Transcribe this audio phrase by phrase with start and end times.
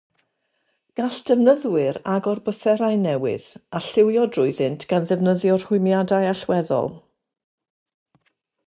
[0.99, 3.47] Gall defnyddwyr agor byfferau newydd
[3.81, 6.93] a llywio drwyddynt gan ddefnyddio rhwymiadau allweddol.